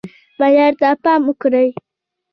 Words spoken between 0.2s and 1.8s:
معیار ته پام وکړئ